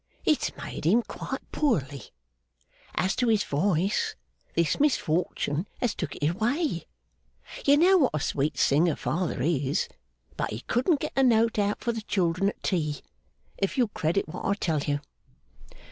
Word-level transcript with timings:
It's 0.25 0.51
made 0.57 0.85
him 0.87 1.03
quite 1.03 1.51
poorly. 1.51 2.05
As 2.95 3.15
to 3.17 3.27
his 3.27 3.43
voice, 3.43 4.15
this 4.55 4.79
misfortune 4.79 5.67
has 5.79 5.93
took 5.93 6.15
it 6.15 6.25
away. 6.27 6.87
You 7.67 7.77
know 7.77 7.97
what 7.99 8.15
a 8.15 8.19
sweet 8.19 8.57
singer 8.57 8.95
father 8.95 9.43
is; 9.43 9.87
but 10.37 10.49
he 10.49 10.61
couldn't 10.61 11.01
get 11.01 11.13
a 11.15 11.21
note 11.21 11.59
out 11.59 11.81
for 11.81 11.91
the 11.91 12.01
children 12.01 12.49
at 12.49 12.63
tea, 12.63 13.03
if 13.59 13.77
you'll 13.77 13.89
credit 13.89 14.27
what 14.27 14.43
I 14.43 14.55
tell 14.55 14.79
you. 14.79 15.01